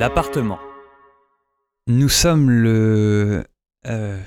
L'appartement. 0.00 0.58
Nous 1.86 2.08
sommes 2.08 2.48
le... 2.48 3.44
Euh... 3.86 4.18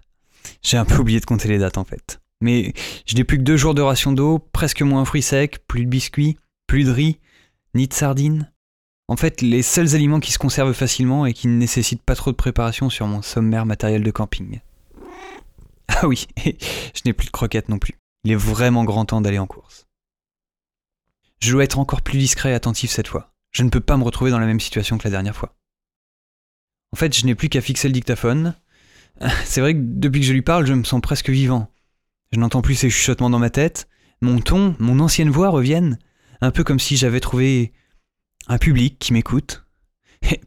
J'ai 0.62 0.78
un 0.78 0.86
peu 0.86 0.96
oublié 0.96 1.20
de 1.20 1.26
compter 1.26 1.48
les 1.48 1.58
dates 1.58 1.76
en 1.76 1.84
fait. 1.84 2.18
Mais 2.40 2.72
je 3.04 3.14
n'ai 3.14 3.22
plus 3.22 3.36
que 3.36 3.42
deux 3.42 3.58
jours 3.58 3.74
de 3.74 3.82
ration 3.82 4.12
d'eau, 4.12 4.38
presque 4.38 4.80
moins 4.80 5.04
fruits 5.04 5.20
secs, 5.20 5.58
plus 5.68 5.84
de 5.84 5.90
biscuits, 5.90 6.38
plus 6.66 6.84
de 6.84 6.90
riz, 6.90 7.20
ni 7.74 7.88
de 7.88 7.92
sardines. 7.92 8.50
En 9.06 9.16
fait, 9.16 9.42
les 9.42 9.60
seuls 9.60 9.94
aliments 9.94 10.18
qui 10.18 10.32
se 10.32 10.38
conservent 10.38 10.72
facilement 10.72 11.26
et 11.26 11.34
qui 11.34 11.46
ne 11.46 11.58
nécessitent 11.58 12.02
pas 12.02 12.16
trop 12.16 12.30
de 12.30 12.36
préparation 12.36 12.88
sur 12.88 13.06
mon 13.06 13.20
sommaire 13.20 13.66
matériel 13.66 14.02
de 14.02 14.10
camping. 14.10 14.60
Ah 15.88 16.08
oui, 16.08 16.26
je 16.46 17.02
n'ai 17.04 17.12
plus 17.12 17.26
de 17.26 17.32
croquettes 17.32 17.68
non 17.68 17.78
plus. 17.78 17.96
Il 18.24 18.32
est 18.32 18.34
vraiment 18.34 18.84
grand 18.84 19.04
temps 19.04 19.20
d'aller 19.20 19.38
en 19.38 19.46
course. 19.46 19.86
Je 21.40 21.52
dois 21.52 21.64
être 21.64 21.78
encore 21.78 22.00
plus 22.00 22.16
discret 22.16 22.52
et 22.52 22.54
attentif 22.54 22.90
cette 22.90 23.08
fois. 23.08 23.31
Je 23.52 23.62
ne 23.62 23.68
peux 23.68 23.80
pas 23.80 23.96
me 23.96 24.04
retrouver 24.04 24.30
dans 24.30 24.38
la 24.38 24.46
même 24.46 24.60
situation 24.60 24.98
que 24.98 25.04
la 25.04 25.10
dernière 25.10 25.36
fois. 25.36 25.54
En 26.92 26.96
fait, 26.96 27.16
je 27.16 27.24
n'ai 27.24 27.34
plus 27.34 27.48
qu'à 27.48 27.60
fixer 27.60 27.88
le 27.88 27.94
dictaphone. 27.94 28.54
C'est 29.44 29.60
vrai 29.60 29.74
que 29.74 29.80
depuis 29.82 30.20
que 30.20 30.26
je 30.26 30.32
lui 30.32 30.42
parle, 30.42 30.66
je 30.66 30.74
me 30.74 30.84
sens 30.84 31.00
presque 31.00 31.30
vivant. 31.30 31.70
Je 32.32 32.38
n'entends 32.38 32.62
plus 32.62 32.74
ces 32.74 32.90
chuchotements 32.90 33.30
dans 33.30 33.38
ma 33.38 33.50
tête. 33.50 33.88
Mon 34.22 34.40
ton, 34.40 34.74
mon 34.78 35.00
ancienne 35.00 35.30
voix 35.30 35.50
reviennent, 35.50 35.98
un 36.40 36.50
peu 36.50 36.64
comme 36.64 36.80
si 36.80 36.96
j'avais 36.96 37.20
trouvé 37.20 37.72
un 38.46 38.58
public 38.58 38.98
qui 38.98 39.12
m'écoute. 39.12 39.66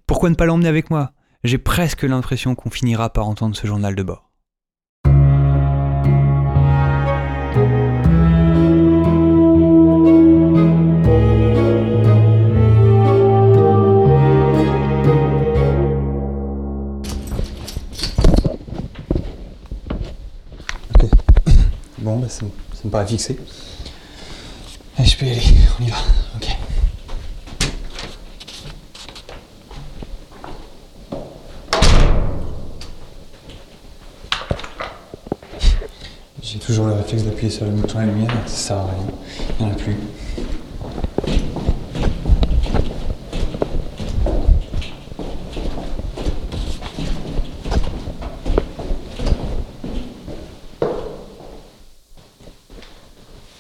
Pourquoi 0.08 0.30
ne 0.30 0.36
pas 0.36 0.46
l'emmener 0.46 0.70
avec 0.70 0.90
moi? 0.90 1.14
J'ai 1.44 1.58
presque 1.58 2.04
l'impression 2.04 2.56
qu'on 2.56 2.72
finira 2.72 3.12
par 3.12 3.28
entendre 3.28 3.56
ce 3.56 3.68
journal 3.68 3.96
de 3.96 4.04
bord. 4.04 4.25
Bah, 22.16 22.30
ça, 22.30 22.46
me- 22.46 22.52
ça 22.74 22.82
me 22.86 22.90
paraît 22.90 23.08
fixé. 23.08 23.38
Allez, 24.98 25.08
je 25.08 25.18
peux 25.18 25.26
y 25.26 25.32
aller. 25.32 25.42
On 25.80 25.84
y 25.84 25.90
va. 25.90 25.98
Ok. 26.36 26.48
J'ai 36.42 36.60
toujours 36.60 36.88
le 36.88 36.94
réflexe 36.94 37.24
d'appuyer 37.24 37.50
sur 37.52 37.66
le 37.66 37.72
bouton 37.72 38.00
à 38.00 38.06
la 38.06 38.12
lumière, 38.12 38.32
ça 38.46 38.56
sert 38.56 38.78
à 38.78 38.86
rien. 38.86 39.08
Il 39.60 39.66
n'y 39.66 39.72
en 39.72 39.74
a 39.74 39.78
plus. 39.78 39.96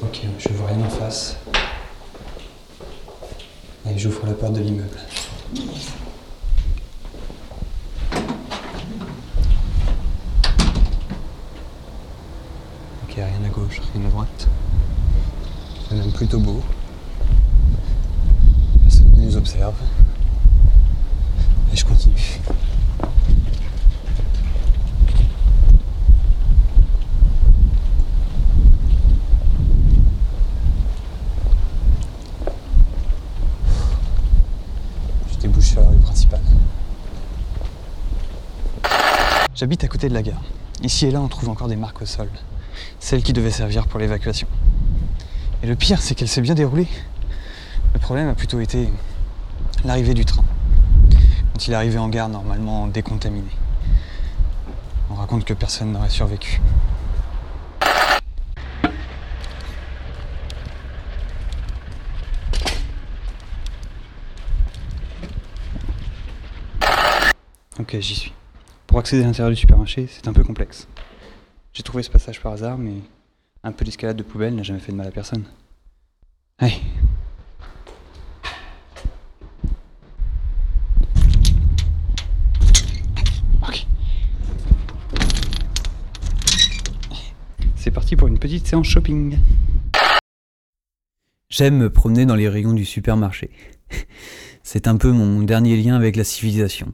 Ok, 0.01 0.21
je 0.39 0.49
face. 1.05 1.37
Allez, 3.85 3.99
j'ouvre 3.99 4.25
la 4.25 4.33
porte 4.33 4.53
de 4.53 4.61
l'immeuble. 4.61 4.97
Ok, 13.03 13.13
rien 13.15 13.27
à 13.45 13.49
gauche, 13.49 13.81
rien 13.94 14.05
à 14.05 14.09
droite. 14.09 14.47
C'est 15.88 15.95
même 15.95 16.11
plutôt 16.11 16.39
beau. 16.39 16.63
Personne 18.81 19.11
ne 19.15 19.25
nous 19.25 19.38
observe. 19.38 19.75
Et 21.71 21.75
je 21.75 21.85
continue. 21.85 22.39
Débouche 35.45 35.66
sur 35.66 35.81
la 35.81 35.89
rue 35.89 35.97
principale. 35.97 36.41
J'habite 39.53 39.83
à 39.83 39.88
côté 39.88 40.09
de 40.09 40.13
la 40.16 40.23
gare. 40.23 40.41
Ici 40.81 41.06
et 41.06 41.11
là, 41.11 41.22
on 41.22 41.28
trouve 41.28 41.50
encore 41.50 41.67
des 41.67 41.75
marques 41.75 42.01
au 42.01 42.06
sol. 42.06 42.29
Celles 43.00 43.22
qui 43.22 43.31
devaient 43.31 43.51
servir 43.51 43.88
pour 43.88 44.00
l'évacuation. 44.00 44.47
Et 45.61 45.67
le 45.67 45.75
pire, 45.75 46.01
c'est 46.01 46.16
qu'elle 46.16 46.28
s'est 46.28 46.41
bien 46.41 46.56
déroulée. 46.56 46.88
Le 47.94 48.00
problème 48.00 48.28
a 48.28 48.33
plutôt 48.33 48.59
été 48.59 48.89
l'arrivée 49.83 50.16
du 50.16 50.25
train. 50.25 50.44
Quand 51.53 51.67
il 51.67 51.75
arrivé 51.75 52.00
en 52.00 52.09
gare, 52.09 52.27
normalement 52.27 52.88
décontaminé. 52.88 53.51
On 55.12 55.16
raconte 55.16 55.45
que 55.45 55.53
personne 55.53 55.91
n'aurait 55.91 56.09
survécu. 56.09 56.59
Ok, 67.78 67.97
j'y 68.00 68.16
suis. 68.16 68.34
Pour 68.88 69.00
accéder 69.00 69.24
à 69.24 69.25
l'intérieur 69.25 69.50
du 69.50 69.58
supermarché, 69.58 70.08
c'est 70.08 70.30
un 70.30 70.34
peu 70.34 70.44
complexe. 70.46 70.88
J'ai 71.74 71.84
trouvé 71.84 72.03
ce 72.03 72.09
passage 72.09 72.40
par 72.40 72.53
hasard, 72.53 72.78
mais 72.78 72.94
un 73.63 73.74
peu 73.74 73.84
d'escalade 73.84 74.16
de 74.16 74.24
poubelle 74.24 74.56
n'a 74.56 74.63
jamais 74.63 74.80
fait 74.80 74.94
de 74.94 74.97
mal 74.97 75.08
à 75.08 75.12
personne. 75.12 75.44
Allez. 76.58 76.80
Ok. 83.62 83.86
C'est 87.75 87.92
parti 87.92 88.16
pour 88.16 88.30
une 88.30 88.40
petite 88.40 88.66
séance 88.66 88.88
shopping. 88.88 89.38
J'aime 91.50 91.78
me 91.78 91.90
promener 91.90 92.25
dans 92.25 92.36
les 92.36 92.47
rayons 92.47 92.74
du 92.74 92.86
supermarché. 92.86 93.50
C'est 94.63 94.88
un 94.88 94.96
peu 94.96 95.12
mon 95.12 95.42
dernier 95.42 95.75
lien 95.75 95.97
avec 95.97 96.16
la 96.16 96.24
civilisation. 96.24 96.94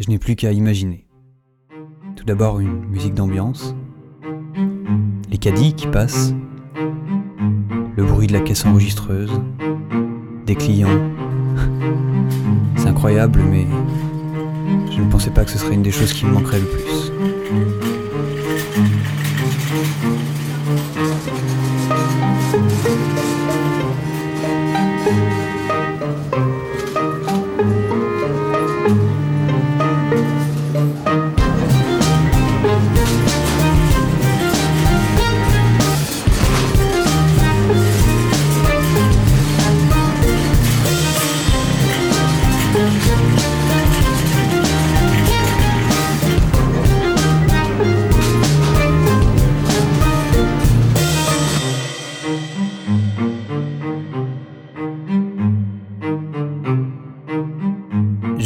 Je 0.00 0.10
n'ai 0.10 0.18
plus 0.18 0.34
qu'à 0.34 0.50
imaginer. 0.50 1.06
Tout 2.16 2.24
d'abord 2.24 2.58
une 2.58 2.84
musique 2.86 3.14
d'ambiance, 3.14 3.76
les 5.30 5.38
caddies 5.38 5.74
qui 5.74 5.86
passent, 5.86 6.34
le 7.96 8.02
bruit 8.02 8.26
de 8.26 8.32
la 8.32 8.40
caisse 8.40 8.66
enregistreuse, 8.66 9.30
des 10.46 10.56
clients. 10.56 10.98
C'est 12.76 12.88
incroyable, 12.88 13.40
mais 13.48 13.68
je 14.90 15.00
ne 15.00 15.08
pensais 15.08 15.30
pas 15.30 15.44
que 15.44 15.52
ce 15.52 15.58
serait 15.58 15.74
une 15.74 15.82
des 15.82 15.92
choses 15.92 16.12
qui 16.12 16.26
me 16.26 16.32
manquerait 16.32 16.58
le 16.58 16.66
plus. 16.66 17.12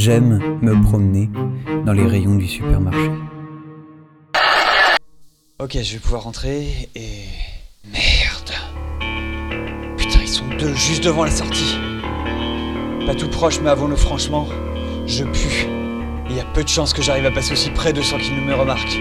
J'aime 0.08 0.58
me 0.62 0.82
promener 0.82 1.28
dans 1.84 1.92
les 1.92 2.06
rayons 2.06 2.36
du 2.36 2.48
supermarché. 2.48 3.10
Ok, 5.58 5.76
je 5.82 5.92
vais 5.92 5.98
pouvoir 5.98 6.22
rentrer 6.22 6.88
et. 6.94 7.26
Merde 7.92 8.54
Putain, 9.98 10.20
ils 10.22 10.28
sont 10.28 10.48
deux 10.58 10.72
juste 10.72 11.04
devant 11.04 11.24
la 11.24 11.30
sortie. 11.30 11.76
Pas 13.04 13.14
tout 13.14 13.28
proche, 13.28 13.60
mais 13.60 13.68
avouons-le 13.68 13.96
franchement, 13.96 14.46
je 15.06 15.24
pue. 15.24 15.66
Il 16.30 16.36
y 16.36 16.40
a 16.40 16.44
peu 16.54 16.64
de 16.64 16.68
chances 16.70 16.94
que 16.94 17.02
j'arrive 17.02 17.26
à 17.26 17.30
passer 17.30 17.52
aussi 17.52 17.68
près 17.68 17.92
d'eux 17.92 18.02
sans 18.02 18.16
qu'ils 18.16 18.34
ne 18.34 18.46
me 18.46 18.54
remarquent. 18.54 18.98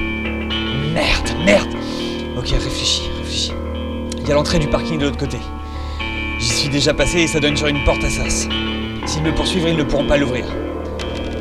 Merde, 0.94 1.30
merde 1.46 1.74
Ok, 2.38 2.50
réfléchis, 2.50 3.10
réfléchis. 3.20 3.54
Il 4.18 4.28
y 4.28 4.32
a 4.34 4.36
l'entrée 4.36 4.60
du 4.60 4.68
parking 4.68 4.98
de 4.98 5.06
l'autre 5.06 5.20
côté. 5.20 5.38
J'y 6.38 6.50
suis 6.50 6.70
déjà 6.70 6.94
passé 6.94 7.20
et 7.20 7.28
ça 7.28 7.40
donne 7.40 7.56
sur 7.56 7.68
une 7.68 7.82
porte 7.86 8.04
à 8.04 8.10
sas. 8.10 8.50
S'ils 9.06 9.24
me 9.24 9.34
poursuivent, 9.34 9.70
ils 9.70 9.78
ne 9.78 9.84
pourront 9.84 10.06
pas 10.06 10.18
l'ouvrir. 10.18 10.44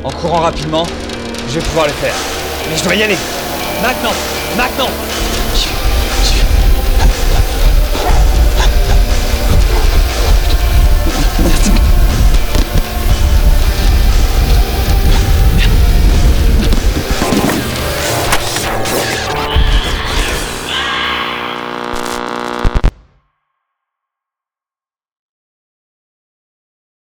En 0.03 0.09
courant 0.11 0.41
rapidement, 0.41 0.85
je 1.49 1.59
vais 1.59 1.65
pouvoir 1.65 1.87
le 1.87 1.93
faire. 1.93 2.13
Mais 2.69 2.77
je 2.77 2.83
dois 2.83 2.95
y 2.95 3.03
aller 3.03 3.17
Maintenant 3.81 4.13
Maintenant 4.55 4.89